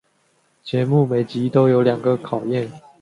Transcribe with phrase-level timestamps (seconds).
[0.63, 2.71] 节目每集有两个考验。